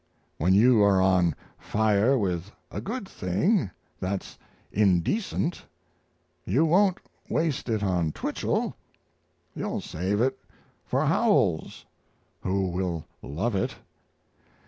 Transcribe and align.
When 0.39 0.55
you 0.55 0.81
are 0.81 0.99
on 0.99 1.35
fire 1.59 2.17
with 2.17 2.51
a 2.71 2.81
good 2.81 3.07
thing 3.07 3.69
that's 3.99 4.35
indecent 4.71 5.63
you 6.43 6.65
won't 6.65 6.97
waste 7.29 7.69
it 7.69 7.83
on 7.83 8.11
Twichell; 8.11 8.75
you'll 9.53 9.81
save 9.81 10.19
it 10.19 10.39
for 10.87 11.05
Howells, 11.05 11.85
who 12.39 12.69
will 12.69 13.05
love 13.21 13.53
it. 13.55 13.75